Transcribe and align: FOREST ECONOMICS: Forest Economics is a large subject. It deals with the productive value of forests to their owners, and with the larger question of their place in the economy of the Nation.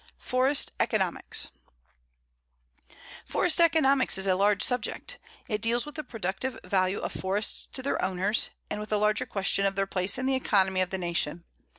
FOREST 0.17 0.71
ECONOMICS: 0.79 1.51
Forest 3.23 3.61
Economics 3.61 4.17
is 4.17 4.25
a 4.25 4.33
large 4.33 4.63
subject. 4.63 5.19
It 5.47 5.61
deals 5.61 5.85
with 5.85 5.93
the 5.93 6.03
productive 6.03 6.59
value 6.63 6.97
of 6.97 7.11
forests 7.11 7.67
to 7.71 7.83
their 7.83 8.03
owners, 8.03 8.49
and 8.71 8.79
with 8.79 8.89
the 8.89 8.97
larger 8.97 9.27
question 9.27 9.63
of 9.63 9.75
their 9.75 9.85
place 9.85 10.17
in 10.17 10.25
the 10.25 10.33
economy 10.33 10.81
of 10.81 10.89
the 10.89 10.97
Nation. 10.97 11.43